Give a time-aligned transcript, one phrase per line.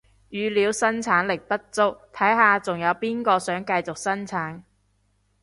[0.31, 4.63] 語料生產力不足，睇下仲有邊個想繼續生產